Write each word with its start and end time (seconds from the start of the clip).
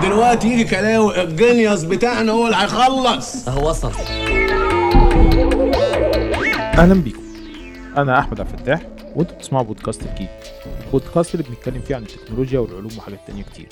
دلوقتي 0.00 0.48
يجي 0.48 0.64
كلاوي 0.64 1.22
الجنيوس 1.22 1.84
بتاعنا 1.84 2.32
هو 2.32 2.46
اللي 2.46 2.56
هيخلص. 2.56 3.48
اهو 3.48 3.68
وصل. 3.70 3.92
أهلا 6.78 6.94
بيكم. 6.94 7.22
أنا 7.96 8.18
أحمد 8.18 8.40
عبد 8.40 8.52
الفتاح 8.52 8.86
وأنتوا 9.16 9.36
بتسمعوا 9.36 9.64
بودكاست 9.64 10.02
الجيل. 10.02 10.28
البودكاست 10.86 11.34
اللي 11.34 11.46
بنتكلم 11.48 11.80
فيه 11.80 11.96
عن 11.96 12.02
التكنولوجيا 12.02 12.60
والعلوم 12.60 12.90
وحاجات 12.98 13.20
تانية 13.26 13.42
كتير. 13.42 13.68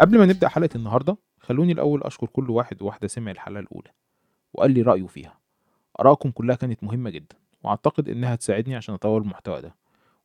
قبل 0.00 0.18
ما 0.18 0.26
نبدأ 0.26 0.48
حلقة 0.48 0.76
النهارده 0.76 1.16
خلوني 1.40 1.72
الأول 1.72 2.02
أشكر 2.02 2.26
كل 2.26 2.50
واحد 2.50 2.82
وواحدة 2.82 3.08
سمع 3.08 3.30
الحلقة 3.30 3.60
الأولى 3.60 3.90
وقال 4.54 4.70
لي 4.70 4.82
رأيه 4.82 5.06
فيها. 5.06 5.38
آرائكم 6.00 6.30
كلها 6.30 6.56
كانت 6.56 6.84
مهمة 6.84 7.10
جدا 7.10 7.36
وأعتقد 7.64 8.08
إنها 8.08 8.34
تساعدني 8.36 8.76
عشان 8.76 8.94
أطور 8.94 9.20
المحتوى 9.20 9.60
ده. 9.60 9.74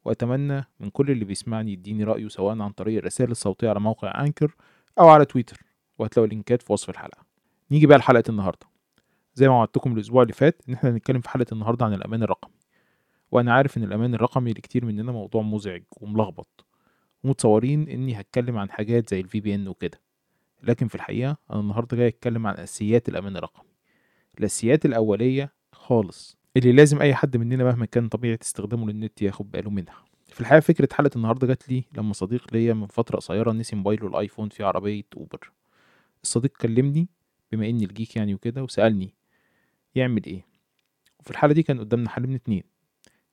وأتمنى 0.06 0.66
من 0.80 0.90
كل 0.90 1.12
اللي 1.12 1.26
بيسمعني 1.26 1.74
يديني 1.74 2.04
رأيه 2.04 2.28
سواء 2.28 2.62
عن 2.62 2.70
طريق 2.70 2.98
الرسائل 2.98 3.32
الصوتية 3.32 3.70
على 3.70 3.80
موقع 3.80 4.22
انكر 4.24 4.56
أو 5.00 5.10
على 5.10 5.26
تويتر 5.26 5.58
وهتلاقوا 6.00 6.26
اللينكات 6.26 6.62
في 6.62 6.74
وصف 6.74 6.90
الحلقة. 6.90 7.26
نيجي 7.72 7.88
بقى 7.88 7.98
لحلقة 7.98 8.24
النهارده. 8.30 8.68
زي 9.34 9.48
ما 9.50 9.54
وعدتكم 9.58 9.94
الأسبوع 9.94 10.22
اللي 10.22 10.34
فات 10.34 10.62
إن 10.70 10.74
إحنا 10.74 10.90
هنتكلم 10.90 11.22
في 11.22 11.30
حلقة 11.30 11.54
النهارده 11.54 11.86
عن 11.86 11.94
الأمان 11.94 12.24
الرقمي. 12.24 12.54
وأنا 13.32 13.54
عارف 13.54 13.78
إن 13.78 13.84
الأمان 13.84 14.16
الرقمي 14.16 14.52
لكتير 14.52 14.86
مننا 14.86 15.12
موضوع 15.12 15.42
مزعج 15.42 15.84
وملخبط. 15.98 16.66
ومتصورين 17.24 17.90
إني 17.90 18.20
هتكلم 18.20 18.58
عن 18.58 18.72
حاجات 18.72 19.10
زي 19.10 19.20
ال 19.20 19.40
VPN 19.40 19.68
وكده. 19.68 20.02
لكن 20.64 20.88
في 20.88 20.96
الحقيقة 20.96 21.38
أنا 21.52 21.60
النهارده 21.60 21.98
جاي 21.98 22.08
أتكلم 22.08 22.48
عن 22.48 22.54
أساسيات 22.54 23.10
الأمان 23.10 23.38
الرقمي. 23.38 23.70
الأساسيات 24.40 24.86
الأولية 24.86 25.54
خالص 25.74 26.38
اللي 26.58 26.72
لازم 26.72 27.02
أي 27.02 27.16
حد 27.16 27.38
مننا 27.38 27.64
مهما 27.64 27.86
كان 27.86 28.08
طبيعه 28.08 28.40
استخدامه 28.42 28.88
للنت 28.88 29.22
ياخد 29.22 29.52
باله 29.52 29.70
منها. 29.70 30.06
في 30.36 30.42
الحقيقة 30.42 30.62
فكرة 30.62 30.88
حلقة 30.94 31.16
النهارده 31.16 31.48
جات 31.48 31.70
لي 31.70 31.84
لما 31.98 32.14
صديق 32.14 32.54
ليا 32.54 32.74
من 32.74 32.88
فترة 32.88 33.16
قصيرة 33.18 33.52
نسي 33.52 33.76
موبايله 33.76 34.08
الآيفون 34.08 34.50
في 34.50 34.64
عربية 34.64 35.04
أوبر. 35.18 35.52
الصديق 36.24 36.52
كلمني 36.58 37.08
بما 37.52 37.70
إني 37.70 37.86
ال 37.86 37.92
geek 37.92 38.16
يعني 38.16 38.34
وكده 38.34 38.64
وسألني 38.64 39.14
يعمل 39.96 40.26
إيه؟ 40.26 40.46
وفي 41.20 41.32
الحاله 41.32 41.54
دي 41.54 41.64
كان 41.64 41.80
قدامنا 41.80 42.10
حل 42.10 42.28
من 42.28 42.36
اتنين. 42.36 42.64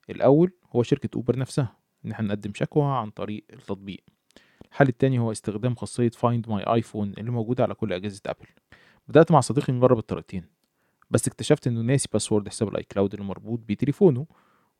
الأول 0.09 0.51
هو 0.75 0.83
شركة 0.83 1.09
أوبر 1.15 1.37
نفسها 1.37 1.77
إن 2.05 2.11
إحنا 2.11 2.27
نقدم 2.27 2.51
شكوى 2.55 2.83
عن 2.83 3.09
طريق 3.09 3.45
التطبيق. 3.53 4.03
الحل 4.71 4.87
التاني 4.87 5.19
هو 5.19 5.31
استخدام 5.31 5.75
خاصية 5.75 6.09
Find 6.09 6.49
My 6.49 6.63
iPhone 6.63 7.13
اللي 7.17 7.31
موجودة 7.31 7.63
على 7.63 7.73
كل 7.73 7.93
أجهزة 7.93 8.21
ابل 8.25 8.47
بدأت 9.07 9.31
مع 9.31 9.39
صديقي 9.39 9.73
نجرب 9.73 9.97
الطريقتين 9.97 10.45
بس 11.11 11.27
اكتشفت 11.27 11.67
إنه 11.67 11.81
ناسي 11.81 12.07
password 12.13 12.49
حساب 12.49 12.67
ال 12.67 12.83
iCloud 12.83 13.13
اللي 13.13 13.25
مربوط 13.25 13.59
بتليفونه 13.59 14.25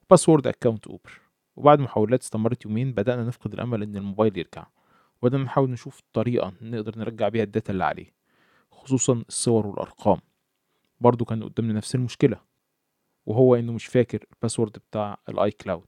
و 0.04 0.09
password 0.09 0.48
account 0.48 0.88
أوبر. 0.88 1.23
وبعد 1.56 1.80
محاولات 1.80 2.22
استمرت 2.22 2.66
يومين 2.66 2.94
بدأنا 2.94 3.24
نفقد 3.24 3.54
الأمل 3.54 3.84
إن 3.84 3.98
الموبايل 3.98 4.38
يرجع. 4.38 4.66
وبدأنا 5.22 5.44
نحاول 5.44 5.70
نشوف 5.70 6.02
طريقة 6.14 6.54
نقدر 6.62 7.00
نرجع 7.00 7.30
بيها 7.30 7.44
ال 7.44 7.50
data 7.50 7.74
اللي 7.74 7.84
عليه 7.84 8.14
خصوصا 8.72 9.14
الصور 9.14 9.68
والأرقام. 9.68 10.18
برضو 11.02 11.26
كان 11.26 11.44
قدامنا 11.44 11.74
نفس 11.74 11.96
المشكلة 11.96 12.40
وهو 13.26 13.56
إنه 13.56 13.72
مش 13.74 13.86
فاكر 13.86 14.26
ال 14.34 14.38
password 14.38 14.72
بتاع 14.72 15.18
ال 15.30 15.52
iCloud. 15.52 15.86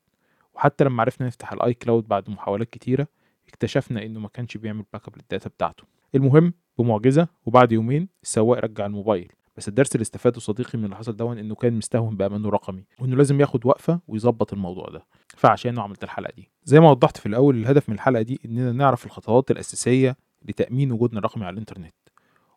وحتى 0.53 0.83
لما 0.83 1.01
عرفنا 1.01 1.27
نفتح 1.27 1.53
ال 1.53 1.73
iCloud 1.73 2.07
بعد 2.07 2.29
محاولات 2.29 2.69
كتيرة 2.69 3.07
اكتشفنا 3.47 4.03
إنه 4.05 4.19
ما 4.19 4.27
كانش 4.27 4.57
بيعمل 4.57 4.85
backup 4.93 5.07
لل 5.07 5.17
data 5.17 5.49
بتاعته. 5.49 5.83
المهم 6.15 6.53
بمعجزة 6.77 7.27
وبعد 7.45 7.71
يومين 7.71 8.09
السواق 8.23 8.59
رجع 8.59 8.85
الموبايل. 8.85 9.31
بس 9.57 9.67
الدرس 9.67 9.95
اللي 9.95 10.01
استفاده 10.01 10.39
صديقي 10.39 10.77
من 10.77 10.85
اللي 10.85 10.95
حصل 10.95 11.15
دون 11.15 11.37
إنه 11.37 11.55
كان 11.55 11.73
مستهون 11.73 12.17
بامانه 12.17 12.47
الرقمي 12.47 12.83
وإنه 12.99 13.15
لازم 13.15 13.41
ياخد 13.41 13.65
وقفة 13.65 13.99
ويظبط 14.07 14.53
الموضوع 14.53 14.89
ده. 14.89 15.05
فعشانه 15.37 15.81
عملت 15.81 16.03
الحلقة 16.03 16.33
دي. 16.35 16.49
زي 16.63 16.79
ما 16.79 16.89
وضحت 16.91 17.17
في 17.17 17.25
الأول 17.25 17.55
الهدف 17.55 17.89
من 17.89 17.95
الحلقة 17.95 18.21
دي 18.21 18.39
إننا 18.45 18.71
نعرف 18.71 19.05
الخطوات 19.05 19.51
الأساسية 19.51 20.17
لتأمين 20.45 20.91
وجودنا 20.91 21.19
الرقمي 21.19 21.45
على 21.45 21.53
الإنترنت. 21.53 21.93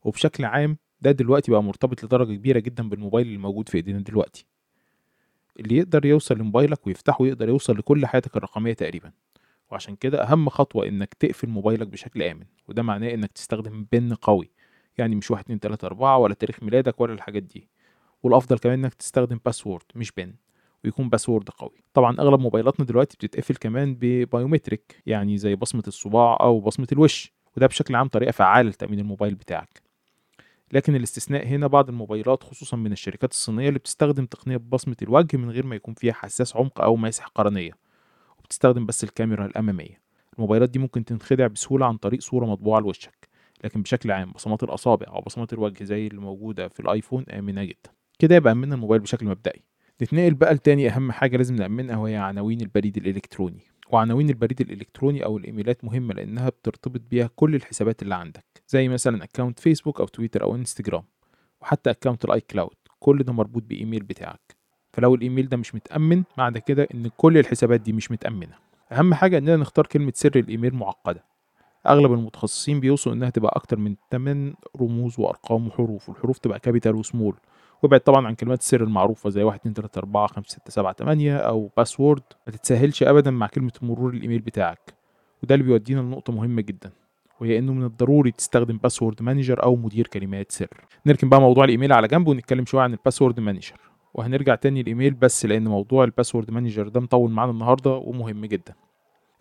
وبشكل 0.04 0.44
عام 0.44 0.76
ده 1.00 1.10
دلوقتي 1.10 1.50
بقى 1.50 1.62
مرتبط 1.62 2.04
لدرجة 2.04 2.34
كبيرة 2.34 2.58
جدا 2.58 2.88
بالموبايل 2.88 3.26
اللي 3.26 3.38
موجود 3.38 3.69
في 3.69 3.76
إيدينا 3.76 3.98
دلوقتي. 3.98 4.46
اللي 5.60 5.76
يقدر 5.76 6.06
يوصل 6.06 6.38
لموبايلك 6.38 6.87
ويفتحه 6.87 7.26
يقدر 7.26 7.48
يوصل 7.48 7.78
لكل 7.78 8.06
حياتك 8.06 8.37
الرقمية 8.37 8.72
تقريبا. 8.72 9.12
وعشان 9.70 9.97
كده 9.97 10.22
أهم 10.22 10.48
خطوة 10.48 10.88
إنك 10.88 11.14
تقفل 11.14 11.48
موبايلك 11.48 11.87
بشكل 11.87 12.22
آمن 12.22 12.44
وده 12.69 12.82
معناه 12.82 13.14
إنك 13.14 13.32
تستخدم 13.32 13.87
بن 13.92 14.14
قوي. 14.14 14.50
يعني 14.98 15.16
مش 15.16 15.31
واحد 15.31 15.44
اتنين 15.44 15.60
تلاتة 15.60 15.86
أربعة 15.86 16.19
ولا 16.19 16.34
تاريخ 16.34 16.62
ميلادك 16.62 17.00
ولا 17.00 17.12
الحاجات 17.12 17.42
دي. 17.42 17.69
والأفضل 18.22 18.59
كمان 18.59 18.84
إنك 18.84 18.94
تستخدم 18.94 19.41
password 19.44 19.84
مش 19.94 20.12
PIN 20.12 20.34
ويكون 20.84 21.09
password 21.09 21.49
قوي. 21.48 21.82
طبعا 21.94 22.16
أغلب 22.19 22.41
موبايلاتنا 22.41 22.86
دلوقتي 22.86 23.16
بتتقفل 23.16 23.54
كمان 23.54 23.97
ب 24.00 24.11
biometric 24.11 25.03
يعني 25.06 25.38
زي 25.38 25.54
بصمة 25.54 25.82
الصباع 25.87 26.38
أو 26.41 26.60
بصمة 26.60 26.87
الوش 26.92 27.32
وده 27.56 27.66
بشكل 27.66 27.94
عام 27.94 28.08
طريقة 28.08 28.31
فعالة 28.31 28.70
لتأمين 28.70 28.98
الموبايل 28.98 29.34
بتاعك. 29.34 29.82
لكن 30.72 30.97
الاستثناء 30.97 31.47
هنا 31.47 31.66
بعض 31.66 31.88
الموبايلات 31.88 32.42
خصوصا 32.42 32.76
من 32.76 32.92
الشركات 32.92 33.31
الصينية 33.32 33.69
اللي 33.69 33.78
بتستخدم 33.78 34.26
تقنية 34.26 34.56
بصمة 34.56 34.97
الوجه 35.03 35.37
من 35.37 35.50
غير 35.50 35.66
ما 35.66 35.76
يكون 35.76 35.94
فيها 35.94 36.12
حساس 36.12 36.56
عمق 36.56 36.81
أو 36.81 36.97
ماسح 36.97 37.26
قرنية 37.26 37.72
وبتستخدم 38.38 38.87
بس 38.87 39.04
الكاميرا 39.04 39.47
الأمامية. 39.47 40.00
الموبايلات 40.34 40.70
دي 40.70 40.78
ممكن 40.78 41.04
تنخدع 41.04 41.47
بسهولة 41.47 41.87
عن 41.87 41.97
طريق 41.97 42.20
صورة 42.20 42.47
مطبوعة 42.47 42.81
لوشك. 42.81 43.28
لكن 43.64 43.82
بشكل 43.82 44.10
عام 44.10 44.30
بصمات 44.32 44.62
الأصابع 44.62 45.06
أو 45.08 45.20
بصمات 45.20 45.52
الوجه 45.52 45.84
زي 45.84 46.06
اللي 46.06 46.20
موجودة 46.20 46.69
في 46.69 46.80
الآيفون 46.80 47.24
آمنة 47.30 47.64
جدا. 47.64 47.91
كده 48.19 48.34
يبقى 48.36 48.52
امنا 48.52 48.74
الموبايل 48.74 49.00
بشكل 49.02 49.26
مبدئي. 49.26 49.62
نتنقل 50.02 50.34
بقى 50.34 50.54
لتاني 50.54 50.88
أهم 50.88 51.12
حاجة 51.12 51.36
لازم 51.36 51.56
نأمنها 51.56 51.96
وهي 51.96 52.16
عناوين 52.16 52.60
البريد 52.60 52.96
الإلكتروني. 52.96 53.60
وعناوين 53.91 54.28
البريد 54.28 54.60
الإلكتروني 54.60 55.24
أو 55.24 55.36
الإيميلات 55.38 55.84
مهمة 55.84 56.14
لأنها 56.14 56.48
بترتبط 56.48 57.00
بيها 57.10 57.30
كل 57.36 57.54
الحسابات 57.54 58.02
اللي 58.02 58.14
عندك 58.14 58.44
زي 58.69 58.88
مثلا 58.88 59.24
account 59.25 59.59
فيسبوك 59.58 60.00
أو 60.00 60.06
تويتر 60.06 60.42
أو 60.42 60.54
إنستجرام 60.54 61.02
وحتى 61.60 61.90
account 61.91 62.25
ال 62.25 62.41
iCloud 62.41 62.76
كل 62.98 63.19
ده 63.22 63.32
مربوط 63.32 63.62
بإيميل 63.62 64.02
بتاعك. 64.02 64.56
فلو 64.92 65.14
الإيميل 65.14 65.48
ده 65.48 65.56
مش 65.56 65.75
متأمن 65.75 66.22
معنى 66.38 66.60
كده 66.60 66.88
إن 66.94 67.10
كل 67.16 67.38
الحسابات 67.38 67.80
دي 67.80 67.92
مش 67.92 68.10
متأمنة. 68.10 68.54
أهم 68.92 69.14
حاجة 69.14 69.38
إننا 69.38 69.56
نختار 69.56 69.86
كلمة 69.86 70.12
سر 70.14 70.32
الإيميل 70.38 70.75
معقدة. 70.75 71.25
أغلب 71.87 72.12
المتخصصين 72.12 72.81
بيوصوا 72.81 73.12
إنها 73.12 73.31
تبقى 73.31 73.53
أكتر 73.56 73.78
من 73.78 73.94
8 74.11 74.53
رموز 74.81 75.21
وأرقام 75.21 75.66
وحروف 75.66 76.09
والحروف 76.09 76.39
تبقى 76.39 76.61
capital 76.60 76.94
و 76.94 77.01
small 77.01 77.37
وابعد 77.83 78.00
طبعا 78.00 78.27
عن 78.27 78.34
كلمات 78.34 78.61
السر 78.61 78.83
المعروفة 78.84 79.31
زي 79.31 79.43
1 79.43 79.59
2 79.61 79.75
3 79.75 79.99
4 79.99 80.27
5 80.27 80.49
6 80.49 80.71
7 80.71 80.93
8 80.93 81.37
أو 81.37 81.71
password 81.76 82.22
ما 82.47 82.53
تتساهلش 82.53 83.03
ابدا 83.03 83.31
مع 83.31 83.47
كلمة 83.47 83.72
مرور 83.83 84.11
الإيميل 84.11 84.38
بتاعك. 84.41 84.94
وده 85.43 85.55
اللي 85.55 85.67
بيودينا 85.67 86.00
لنقطة 86.00 86.33
مهمة 86.33 86.62
جدا 86.62 86.91
وهي 87.41 87.59
إنه 87.59 87.72
من 87.72 87.84
الضروري 87.84 88.31
تستخدم 88.31 88.77
password 88.76 89.22
manager 89.22 89.62
أو 89.62 89.77
مدير 89.77 90.06
كلمات 90.06 90.53
سر. 90.53 90.69
نركن 91.06 91.28
بقى 91.28 91.41
موضوع 91.41 91.65
الإيميل 91.65 91.93
على 91.93 92.09
جنب 92.09 92.28
ونتكلم 92.28 92.65
شوية 92.67 92.83
عن 92.83 92.93
ال 92.93 92.98
password 92.98 93.41
manager 93.41 93.81
وهنرجع 94.15 94.55
تاني 94.55 94.81
الايميل 94.81 95.15
بس 95.15 95.47
لأن 95.47 95.69
موضوع 95.69 96.05
ال 96.04 96.10
password 96.10 96.50
manager 96.50 96.88
ده 96.88 97.00
مطول 97.00 97.31
معانا 97.31 97.53
النهارده 97.53 97.91
ومهم 97.91 98.47
جدا. 98.47 98.75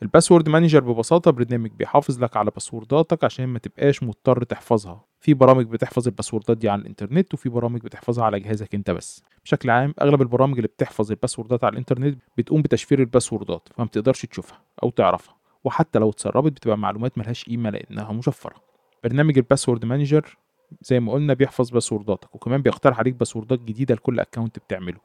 ال 0.02 0.07
password 0.07 0.50
manager 0.50 0.80
ببساطة 0.80 1.32
برنامج 1.32 1.72
بيحافظ 1.72 2.24
لك 2.24 2.38
على 2.38 2.52
باسورداتك 2.52 3.24
عشان 3.24 3.46
ما 3.48 3.60
تبقاش 3.60 4.04
مضطر 4.04 4.44
تحفظها. 4.44 5.04
في 5.20 5.34
برامج 5.34 5.66
بتحفظ 5.68 6.08
الباسوردات 6.08 6.58
دي 6.58 6.70
على 6.70 6.82
الإنترنت 6.82 7.34
وفي 7.34 7.50
برامج 7.50 7.82
بتحفظها 7.82 8.26
على 8.26 8.40
جهازك 8.40 8.76
أنت 8.76 8.92
بس. 8.92 9.24
بشكل 9.44 9.70
عام 9.70 9.94
أغلب 10.02 10.22
البرامج 10.22 10.56
اللي 10.56 10.68
بتحفظ 10.68 11.12
الباسوردات 11.12 11.64
على 11.64 11.72
الإنترنت 11.74 12.18
بتقوم 12.38 12.62
بتشفير 12.62 13.00
الباسوردات 13.00 13.70
فما 13.76 13.86
بتقدرش 13.86 14.26
تشوفها 14.26 14.62
أو 14.84 14.90
تعرفها. 14.90 15.36
وحتى 15.64 16.00
لو 16.00 16.10
اتسربت 16.10 16.52
بتبقى 16.52 16.78
معلومات 16.78 17.18
ملهاش 17.18 17.46
قيمة 17.46 17.70
لأنها 17.70 18.12
مشفرة. 18.12 18.56
برنامج 19.04 19.38
ال 19.38 19.43
password 19.43 19.86
manager 19.86 20.38
زي 20.82 21.00
ما 21.00 21.12
قلنا 21.12 21.34
بيحفظ 21.34 21.70
باسورداتك 21.70 22.36
وكمان 22.36 22.62
بيقترح 22.62 23.00
عليك 23.00 23.14
باسوردات 23.16 23.60
جديدة 23.60 23.96
لكل 23.96 24.20
account 24.20 24.60
بتعمله 24.60 25.00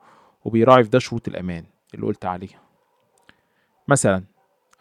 وبيراعي 0.45 0.85
في 0.85 0.91
ده 0.91 0.99
شروط 0.99 1.29
الأمان 1.29 1.65
اللي 1.95 2.07
قلت 2.07 2.25
عليها. 2.25 2.61
مثلا 3.89 4.25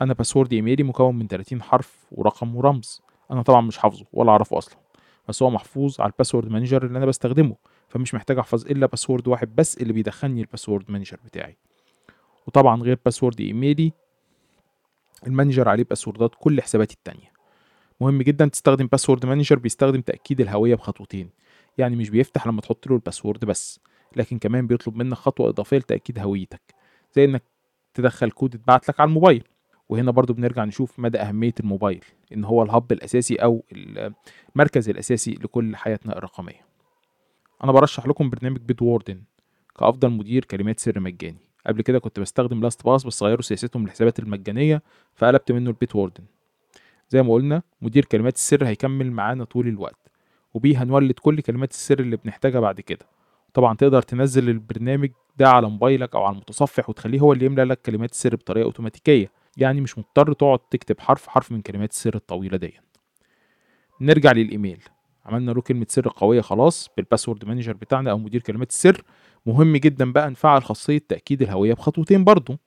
أنا 0.02 0.14
password 0.14 0.54
إيميلي 0.54 0.84
مكون 0.84 1.16
من 1.16 1.28
30 1.28 1.62
حرف 1.62 2.06
ورقم 2.12 2.56
ورمز. 2.56 3.02
أنا 3.32 3.42
طبعا 3.42 3.62
مش 3.62 3.78
حافظه 3.78 4.06
ولا 4.14 4.32
أعرفه 4.32 4.58
أصلا. 4.58 4.76
بس 5.28 5.44
هو 5.44 5.50
محفوظ 5.50 6.02
على 6.02 6.12
ال 6.12 6.16
password 6.16 6.52
manager 6.52 6.86
اللي 6.86 6.98
أنا 6.98 7.06
بستخدمه. 7.06 7.56
فمش 7.90 8.14
محتاج 8.14 8.38
أحفظ 8.38 8.66
إلا 8.66 8.86
password 8.86 9.28
واحد 9.28 9.56
بس 9.56 9.78
اللي 9.78 9.94
بيدخلني 9.94 10.42
ال 10.42 10.47
password 10.47 10.92
manager 10.92 11.18
بتاعي. 11.26 11.58
وطبعا 12.48 12.82
غير 12.82 12.98
password 13.06 13.42
إيميلي 13.42 13.94
ال 15.28 15.33
manager 15.33 15.70
عليه 15.70 15.84
باسوردات 15.84 16.32
كل 16.40 16.62
حساباتي 16.62 16.94
التانية. 16.94 17.32
مهم 18.00 18.22
جدا 18.22 18.48
تستخدم 18.48 18.88
password 18.88 19.26
manager 19.26 19.60
بيستخدم 19.60 20.02
تأكيد 20.02 20.42
الهوية 20.42 20.76
بخطوتين. 20.76 21.30
يعني 21.78 21.96
مش 21.96 22.10
بيفتح 22.10 22.48
لما 22.48 22.62
تحط 22.62 22.88
له 22.88 22.96
ال 22.96 23.02
password 23.02 23.46
بس 23.46 23.80
لكن 24.16 24.40
كمان 24.40 24.68
بيطلب 24.68 24.96
منك 24.96 25.18
خطوة 25.18 25.50
إضافية 25.50 25.78
لتأكيد 25.78 26.20
هويتك. 26.20 26.62
زي 27.14 27.26
إنك 27.26 27.44
تدخل 27.94 28.32
كود 28.32 28.56
اتبعت 28.56 28.90
لك 28.90 29.00
على 29.00 29.08
الموبايل. 29.08 29.44
وهنا 29.92 30.12
برضو 30.12 30.34
بنرجع 30.34 30.64
نشوف 30.64 31.00
مدى 31.00 31.20
أهمية 31.20 31.54
الموبايل 31.60 32.06
إن 32.34 32.44
هو 32.44 32.64
ال 32.64 32.71
hub 32.71 32.92
الأساسي 32.92 33.36
أو 33.36 33.64
المركز 34.56 34.90
الأساسي 34.90 35.32
لكل 35.32 35.76
حياتنا 35.76 36.18
الرقمية. 36.18 36.66
أنا 37.64 37.72
برشح 37.72 38.08
لكم 38.08 38.30
برنامج 38.30 38.58
Bitwarden 38.58 39.22
كأفضل 39.80 40.10
مدير 40.10 40.46
كلمات 40.46 40.80
سر 40.80 41.00
مجاني. 41.00 41.38
قبل 41.68 41.82
كده 41.82 42.00
كنت 42.00 42.20
بستخدم 42.20 42.62
LastPass 42.62 43.04
بس 43.04 43.24
غيروا 43.24 43.42
سياستهم 43.42 43.84
للحسابات 43.84 44.20
المجانية 44.20 44.82
فقلبت 45.16 45.52
منه 45.52 45.70
ل 45.70 45.96
Bitwarden. 45.96 46.24
زي 47.10 47.24
ما 47.24 47.34
قلنا 47.34 47.62
مدير 47.82 48.06
كلمات 48.06 48.36
السر 48.36 48.68
هيكمل 48.68 49.12
معانا 49.12 49.44
طول 49.44 49.68
الوقت 49.68 50.12
وبيه 50.54 50.84
هنولد 50.84 51.20
كل 51.20 51.42
كلمات 51.42 51.72
السر 51.72 52.00
اللي 52.00 52.18
بنحتاجها 52.18 52.60
بعد 52.60 52.82
كده. 52.82 53.06
طبعا 53.54 53.76
تقدر 53.76 54.02
تنزل 54.02 54.50
البرنامج 54.50 55.10
ده 55.38 55.50
على 55.50 55.70
موبايلك 55.70 56.16
أو 56.16 56.24
على 56.24 56.34
المتصفح 56.34 56.90
وتخليه 56.90 57.20
هو 57.20 57.34
اللي 57.34 57.46
يملى 57.46 57.64
لك 57.64 57.82
كلمات 57.82 58.12
السر 58.12 58.36
بطريقة 58.36 58.66
أوتوماتيكية. 58.66 59.41
يعني 59.58 59.82
مش 59.82 59.98
مضطر 59.98 60.34
تقعد 60.34 60.60
تكتب 60.60 61.00
حرف 61.00 61.28
حرف 61.28 61.52
من 61.52 61.62
كلمات 61.62 61.92
السر 61.92 62.16
الطويلة 62.16 62.58
دي 62.58 62.74
نرجع 64.02 64.32
للإيميل. 64.32 64.84
عملنا 65.26 65.52
له 65.52 65.62
كلمة 65.62 65.86
سر 65.90 66.08
قوية 66.16 66.42
خلاص 66.42 66.90
بال 66.98 67.08
password 67.08 67.46
manager 67.46 67.74
بتاعنا 67.74 68.12
أو 68.12 68.18
مدير 68.18 68.42
كلمات 68.42 68.70
السر. 68.70 69.04
مهم 69.46 69.78
جدا 69.78 70.12
بقى 70.12 70.30
نفعل 70.30 70.64
خاصية 70.64 71.02
تأكيد 71.10 71.42
الهوية 71.42 71.74
بخطوتين 71.74 72.24
برضه 72.24 72.58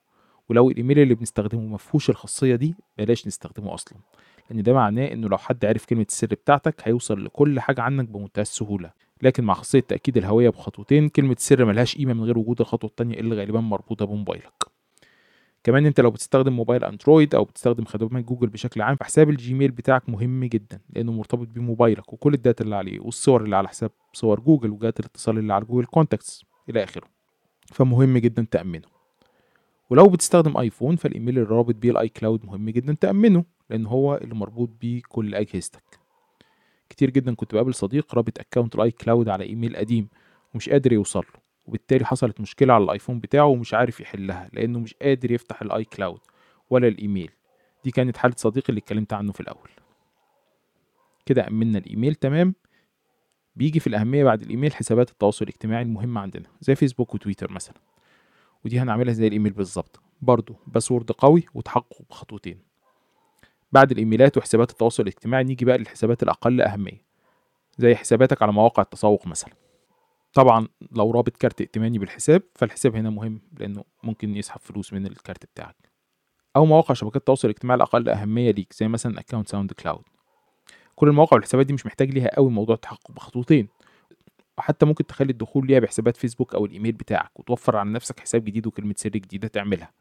ولو 0.49 0.69
الإيميل 0.69 0.99
اللي 0.99 1.15
بنستخدمه 1.15 1.61
مفهوش 1.61 2.09
الخاصية 2.09 2.55
دي 2.55 2.75
بلاش 2.97 3.27
نستخدمه 3.27 3.73
أصلا. 3.73 3.97
لأن 4.49 4.63
ده 4.63 4.73
معناه 4.73 5.13
إنه 5.13 5.29
لو 5.29 5.37
حد 5.37 5.65
عرف 5.65 5.85
كلمة 5.85 6.05
السر 6.09 6.27
بتاعتك 6.27 6.75
هيوصل 6.83 7.25
لكل 7.25 7.59
حاجة 7.59 7.81
عنك 7.81 8.09
بمنتهى 8.09 8.41
السهولة. 8.41 8.91
لكن 9.21 9.43
مع 9.43 9.53
خاصية 9.53 9.79
تأكيد 9.79 10.17
الهوية 10.17 10.49
بخطوتين 10.49 11.09
كلمة 11.09 11.33
السر 11.33 11.65
ملهاش 11.65 11.97
قيمة 11.97 12.13
من 12.13 12.23
غير 12.23 12.37
وجود 12.39 12.61
الخطوة 12.61 12.89
التانية 12.89 13.19
اللي 13.19 13.35
غالبا 13.35 13.59
مربوطة 13.61 14.05
بموبايلك. 14.05 14.74
كمان 15.65 15.85
انت 15.85 15.99
لو 15.99 16.11
بتستخدم 16.11 16.53
موبايل 16.53 16.83
اندرويد 16.83 17.35
أو 17.35 17.43
بتستخدم 17.43 17.85
خدمات 17.85 18.23
جوجل 18.23 18.47
بشكل 18.47 18.81
عام 18.81 18.95
فحساب 18.95 19.29
الجيميل 19.29 19.71
بتاعك 19.71 20.09
مهم 20.09 20.45
جدا 20.45 20.81
لأنه 20.89 21.11
مرتبط 21.11 21.47
بموبايلك 21.47 22.13
وكل 22.13 22.33
ال 22.33 22.39
data 22.39 22.63
اللي 22.63 22.75
عليه 22.75 22.99
والصور 22.99 23.43
اللي 23.43 23.55
على 23.55 23.67
حساب 23.67 23.91
صور 24.13 24.39
جوجل 24.39 24.71
وجهات 24.71 24.99
الاتصال 24.99 25.37
اللي 25.37 25.53
على 25.53 25.65
Google 25.65 25.85
Contacts 25.85 26.45
إلى 26.69 26.83
آخره. 26.83 27.07
فمهم 27.67 28.17
جدا 28.17 28.47
تأمنه. 28.51 28.87
ولو 29.89 30.09
بتستخدم 30.09 30.57
آيفون 30.57 30.95
فالإيميل 30.95 31.39
اللي 31.39 31.49
رابط 31.49 31.75
بيه 31.75 31.91
ال 31.91 32.09
iCloud 32.09 32.45
مهم 32.45 32.69
جدا 32.69 32.93
تأمنه 33.01 33.45
لأن 33.69 33.85
هو 33.85 34.15
اللي 34.15 34.35
مربوط 34.35 34.69
بيه 34.81 35.01
كل 35.09 35.35
أجهزتك. 35.35 35.99
كتير 36.89 37.09
جدا 37.09 37.35
كنت 37.35 37.53
بقابل 37.53 37.73
صديق 37.73 38.15
رابط 38.15 38.39
account 38.39 38.75
ال 38.75 38.91
iCloud 38.91 39.29
على 39.29 39.43
إيميل 39.43 39.75
قديم 39.75 40.09
ومش 40.53 40.69
قادر 40.69 40.93
يوصل 40.93 41.19
له. 41.19 41.45
وبالتالي 41.65 42.05
حصلت 42.05 42.41
مشكلة 42.41 42.73
على 42.73 42.83
الآيفون 42.83 43.19
بتاعه 43.19 43.45
ومش 43.45 43.73
عارف 43.73 43.99
يحلها 43.99 44.49
لأنه 44.53 44.79
مش 44.79 44.93
قادر 44.93 45.31
يفتح 45.31 45.61
ال 45.61 45.83
iCloud 45.83 46.19
ولا 46.69 46.87
الايميل 46.87 47.31
دي 47.83 47.91
كانت 47.91 48.17
حالة 48.17 48.35
صديقي 48.37 48.69
اللي 48.69 48.79
اتكلمت 48.79 49.13
عنه 49.13 49.31
في 49.31 49.39
الأول. 49.39 49.69
كده 51.25 51.47
امنا 51.47 51.77
الإيميل 51.77 52.15
تمام؟ 52.15 52.55
بيجي 53.55 53.79
في 53.79 53.87
الأهمية 53.87 54.23
بعد 54.23 54.41
الإيميل 54.41 54.73
حسابات 54.75 55.09
التواصل 55.09 55.45
الاجتماعي 55.45 55.81
المهمة 55.83 56.21
عندنا 56.21 56.45
زي 56.61 56.75
فيسبوك 56.75 57.15
وتويتر 57.15 57.51
مثلا. 57.51 57.75
ودي 58.65 58.79
هنعملها 58.79 59.13
زي 59.13 59.27
الإيميل 59.27 59.53
بالظبط. 59.53 59.99
برضه 60.21 60.55
password 60.67 61.11
قوي 61.11 61.45
وتحقق 61.53 62.01
بخطوتين. 62.09 62.59
بعد 63.71 63.91
الإيميلات 63.91 64.37
وحسابات 64.37 64.71
التواصل 64.71 65.03
الاجتماعي 65.03 65.43
نيجي 65.43 65.65
بقى 65.65 65.77
للحسابات 65.77 66.23
الأقل 66.23 66.61
أهمية 66.61 67.01
زي 67.77 67.95
حساباتك 67.95 68.41
على 68.41 68.51
مواقع 68.51 68.83
التسوق 68.83 69.27
مثلا. 69.27 69.53
طبعا 70.35 70.67
لو 70.91 71.11
رابط 71.11 71.37
كارت 71.37 71.61
ائتماني 71.61 71.99
بالحساب 71.99 72.41
فالحساب 72.55 72.95
هنا 72.95 73.09
مهم 73.09 73.41
لأنه 73.59 73.83
ممكن 74.03 74.35
يسحب 74.35 74.59
فلوس 74.61 74.93
من 74.93 75.05
الكارت 75.07 75.45
بتاعك. 75.45 75.75
أو 76.55 76.65
مواقع 76.65 76.93
شبكات 76.93 77.15
التواصل 77.15 77.47
الاجتماعي 77.47 77.77
الأقل 77.77 78.09
أهمية 78.09 78.51
ليك 78.51 78.73
زي 78.73 78.87
مثلا 78.87 79.19
account 79.19 79.47
SoundCloud 79.49 80.03
كل 80.95 81.07
المواقع 81.09 81.35
والحسابات 81.35 81.65
دي 81.65 81.73
مش 81.73 81.85
محتاج 81.85 82.09
ليها 82.11 82.35
قوي 82.35 82.49
موضوع 82.51 82.75
التحقق 82.75 83.11
بخطوتين. 83.11 83.67
وحتى 84.57 84.85
ممكن 84.85 85.07
تخلي 85.07 85.31
الدخول 85.31 85.67
ليها 85.67 85.79
بحسابات 85.79 86.17
فيسبوك 86.17 86.55
أو 86.55 86.65
الإيميل 86.65 86.91
بتاعك 86.91 87.39
وتوفر 87.39 87.77
على 87.77 87.89
نفسك 87.89 88.19
حساب 88.19 88.43
جديد 88.43 88.67
وكلمة 88.67 88.95
سر 88.97 89.09
جديدة 89.09 89.47
تعملها. 89.47 89.91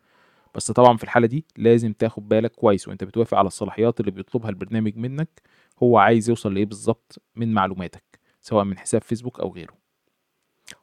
بس 0.55 0.71
طبعا 0.71 0.97
في 0.97 1.05
الحالة 1.05 1.27
دي 1.27 1.45
لازم 1.57 1.93
تاخد 1.93 2.29
بالك 2.29 2.53
كويس 2.53 2.89
وأنت 2.89 3.05
بتوافق 3.05 3.39
على 3.39 3.47
الصلاحيات 3.47 4.01
اللي 4.01 4.11
بيطلبها 4.11 4.51
البرنامج 4.51 4.97
منك 4.97 5.43
هو 5.83 5.99
عايز 5.99 6.29
يوصل 6.29 6.55
لإيه 6.55 6.67
بالظبط 6.67 7.23
من 7.37 7.53
معلوماتك 7.53 8.21
سواء 8.41 8.65
من 8.65 8.79
حساب 8.79 9.03
فيسبوك 9.03 9.41
أو 9.41 9.53
غيره. 9.53 9.84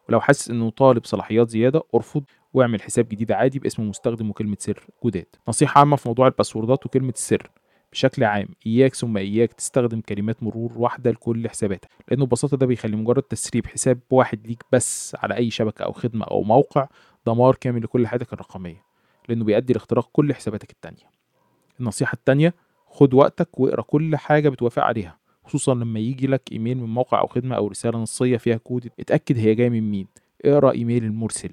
ولو 0.09 0.21
حاسس 0.21 0.49
إنه 0.49 0.69
طالب 0.69 1.05
صلاحيات 1.05 1.49
زيادة 1.49 1.83
ارفض 1.95 2.23
واعمل 2.53 2.81
حساب 2.81 3.09
جديد 3.09 3.31
عادي 3.31 3.59
باسم 3.59 3.89
مستخدم 3.89 4.29
وكلمة 4.29 4.57
سر 4.59 4.87
جداد. 5.05 5.25
نصيحة 5.47 5.79
عامة 5.79 5.95
في 5.95 6.09
موضوع 6.09 6.27
الباسوردات 6.27 6.85
وكلمة 6.85 7.13
السر 7.15 7.51
بشكل 7.91 8.23
عام. 8.23 8.47
إياك 8.65 8.95
ثم 8.95 9.17
إياك 9.17 9.53
تستخدم 9.53 10.01
كلمات 10.01 10.43
مرور 10.43 10.71
واحدة 10.75 11.11
لكل 11.11 11.49
حساباتك 11.49 11.87
لأنه 12.11 12.25
ببساطة 12.25 12.57
ده 12.57 12.65
بيخلي 12.65 12.95
مجرد 12.95 13.23
تسريب 13.23 13.67
حساب 13.67 13.99
واحد 14.09 14.47
ليك 14.47 14.63
بس 14.71 15.15
على 15.19 15.35
أي 15.35 15.49
شبكة 15.49 15.83
أو 15.83 15.91
خدمة 15.91 16.25
أو 16.25 16.43
موقع 16.43 16.87
دمار 17.27 17.55
كامل 17.55 17.83
لكل 17.83 18.07
حياتك 18.07 18.33
الرقمية 18.33 18.83
لأنه 19.29 19.45
بيؤدي 19.45 19.73
لاختراق 19.73 20.09
كل 20.11 20.33
حساباتك 20.33 20.71
التانية. 20.71 21.11
النصيحة 21.79 22.13
التانية 22.13 22.53
خد 22.87 23.13
وقتك 23.13 23.59
واقرأ 23.59 23.81
كل 23.81 24.15
حاجة 24.15 24.49
بتوافق 24.49 24.83
عليها. 24.83 25.17
خصوصا 25.51 25.73
لما 25.73 25.99
يجي 25.99 26.27
لك 26.27 26.41
إيميل 26.51 26.77
من 26.77 26.89
موقع 26.89 27.19
أو 27.19 27.27
خدمة 27.27 27.55
أو 27.55 27.67
رسالة 27.67 27.99
نصية 27.99 28.37
فيها 28.37 28.57
كود 28.57 28.89
اتأكد 28.99 29.37
هي 29.37 29.55
جاية 29.55 29.69
من 29.69 29.91
مين. 29.91 30.07
اقرأ 30.45 30.71
إيميل 30.71 31.03
المرسل 31.03 31.49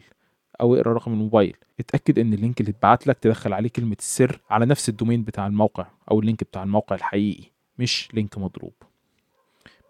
أو 0.60 0.74
اقرأ 0.74 0.92
رقم 0.92 1.12
الموبايل. 1.12 1.56
اتأكد 1.80 2.18
إن 2.18 2.32
ال 2.32 2.38
link 2.38 2.60
اللي 2.60 2.70
اتبعت 2.70 3.06
لك 3.06 3.18
تدخل 3.18 3.52
عليه 3.52 3.68
كلمة 3.68 3.96
السر 3.98 4.40
على 4.50 4.66
نفس 4.66 4.88
ال 4.88 4.93
domain 4.93 5.24
بتاع 5.24 5.46
الموقع 5.46 5.86
أو 6.10 6.20
ال 6.20 6.25
link 6.25 6.44
بتاع 6.44 6.62
الموقع 6.62 6.96
الحقيقي 6.96 7.44
مش 7.78 8.08
link 8.14 8.38
مضروب. 8.38 8.72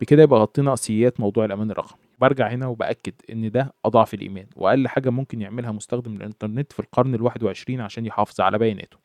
بكده 0.00 0.22
يبقى 0.22 0.40
غطينا 0.40 0.72
أساسيات 0.72 1.20
موضوع 1.20 1.44
الأمان 1.44 1.70
الرقمي. 1.70 2.00
برجع 2.20 2.48
هنا 2.48 2.66
وبأكد 2.66 3.12
إن 3.32 3.50
ده 3.50 3.74
أضعف 3.84 4.14
الايمان 4.14 4.46
وأقل 4.56 4.88
حاجة 4.88 5.10
ممكن 5.10 5.40
يعملها 5.40 5.72
مستخدم 5.72 6.16
الإنترنت 6.16 6.72
في 6.72 6.80
القرن 6.80 7.14
الواحد 7.14 7.42
وعشرين 7.42 7.80
عشان 7.80 8.06
يحافظ 8.06 8.40
على 8.40 8.58
بياناته. 8.58 8.96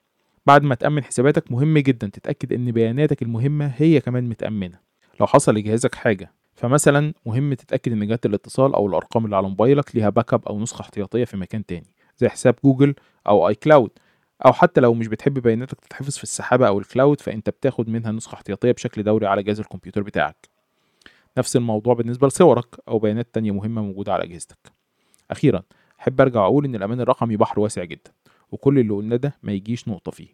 بعد 0.46 0.64
ما 0.64 0.76
تأمن 0.76 1.04
حساباتك 1.04 1.52
مهم 1.52 1.78
جدا 1.78 2.08
تتأكد 2.08 2.54
إن 2.54 2.72
بياناتك 2.72 3.22
المهمة 3.22 3.74
هي 3.78 4.02
كمان 4.02 4.30
متأمنة. 4.30 4.93
لو 5.20 5.28
حصل 5.28 5.54
لجهازك 5.54 5.96
حاجة 5.96 6.32
فمثلا 6.56 7.14
مهم 7.26 7.54
تتأكد 7.54 7.92
إن 7.92 8.08
جهات 8.08 8.26
الاتصال 8.26 8.76
أو 8.76 8.88
الأرقام 8.88 9.26
اللي 9.26 9.36
على 9.36 9.50
موبايلك 9.50 9.96
ليها 9.96 10.10
backup 10.10 10.48
أو 10.48 10.60
نسخة 10.60 10.82
احتياطية 10.82 11.26
في 11.26 11.38
مكان 11.38 11.66
تاني 11.66 11.88
زي 12.18 12.30
حساب 12.30 12.56
جوجل 12.64 12.96
أو 13.28 13.48
iCloud 13.48 13.90
أو 14.46 14.54
حتى 14.54 14.82
لو 14.82 14.94
مش 14.94 15.08
بتحب 15.08 15.34
بياناتك 15.40 15.80
تتحفظ 15.80 16.18
في 16.18 16.24
السحابة 16.24 16.68
أو 16.68 16.80
الكلاود 16.80 17.22
فأنت 17.22 17.50
بتاخد 17.50 17.90
منها 17.90 18.12
نسخة 18.12 18.36
احتياطية 18.36 18.72
بشكل 18.72 19.04
دوري 19.04 19.28
على 19.28 19.44
جهاز 19.44 19.60
الكمبيوتر 19.60 20.02
بتاعك. 20.04 20.50
نفس 21.38 21.56
الموضوع 21.56 21.94
بالنسبة 21.94 22.28
لصورك 22.28 22.76
أو 22.88 23.00
بيانات 23.00 23.28
تانية 23.34 23.52
مهمة 23.52 23.82
موجودة 23.82 24.14
على 24.14 24.24
اجهزتك 24.24 24.72
أخيرا 25.32 25.64
أحب 26.00 26.22
أرجع 26.22 26.46
أقول 26.46 26.66
إن 26.66 26.76
الأمان 26.76 27.02
الرقمي 27.02 27.38
بحر 27.38 27.60
واسع 27.60 27.84
جدا 27.84 28.12
وكل 28.52 28.80
اللي 28.80 28.94
قلناه 28.94 29.16
ده 29.16 29.36
ما 29.44 29.52
يجيش 29.52 29.88
نقطة 29.88 30.12
فيه. 30.12 30.28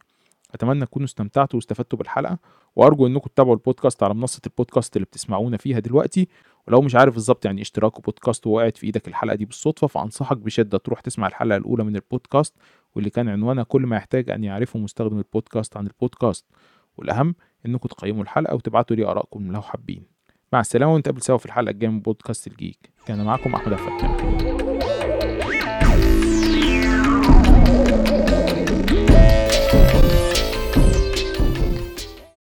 أتمنى 0.53 0.85
تكونوا 0.85 1.05
استمتعتوا 1.05 1.57
واستفدتوا 1.57 1.99
بالحلقة 1.99 2.37
وأرجو 2.75 3.07
إنكم 3.07 3.27
تتابعوا 3.29 3.55
البودكاست 3.55 4.03
على 4.03 4.13
منصة 4.13 4.41
البودكاست 4.45 4.95
اللي 4.95 5.05
بتسمعونا 5.05 5.57
فيها 5.57 5.79
دلوقتي 5.79 6.27
ولو 6.67 6.81
مش 6.81 6.95
عارف 6.95 7.13
بالظبط 7.13 7.45
يعني 7.45 7.61
اشتراك 7.61 7.97
وبودكاست 7.99 8.47
ووقعت 8.47 8.77
في 8.77 8.85
إيدك 8.85 9.07
الحلقة 9.07 9.35
دي 9.35 9.45
بالصدفة 9.45 9.87
فأنصحك 9.87 10.37
بشدة 10.37 10.77
تروح 10.77 10.99
تسمع 10.99 11.27
الحلقة 11.27 11.57
الأولى 11.57 11.83
من 11.83 11.95
البودكاست 11.95 12.55
واللي 12.95 13.09
كان 13.09 13.29
عنوانها 13.29 13.63
كل 13.63 13.81
ما 13.81 13.95
يحتاج 13.95 14.29
أن 14.29 14.43
يعرفه 14.43 14.79
مستخدم 14.79 15.17
البودكاست 15.17 15.77
عن 15.77 15.87
البودكاست 15.87 16.45
والأهم 16.97 17.35
إنكم 17.65 17.87
تقيموا 17.87 18.23
الحلقة 18.23 18.55
وتبعتوا 18.55 18.95
لي 18.95 19.05
آرائكم 19.05 19.51
لو 19.51 19.61
حابين. 19.61 20.03
مع 20.53 20.59
السلامة 20.59 20.93
ونتقابل 20.93 21.21
سوا 21.21 21.37
في 21.37 21.45
الحلقة 21.45 21.71
الجاية 21.71 21.91
من 21.91 21.99
بودكاست 22.01 22.47
الجيك. 22.47 22.89
كان 23.05 23.25
معاكم 23.25 23.53
أحمد 23.55 23.73
الفتاح 23.73 24.78